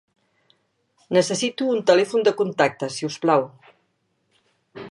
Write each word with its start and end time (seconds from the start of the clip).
Necessito 1.17 1.67
un 1.73 1.83
telèfon 1.91 2.25
de 2.29 2.33
contacte, 2.39 2.89
si 2.95 3.07
us 3.11 3.19
plau. 3.27 3.47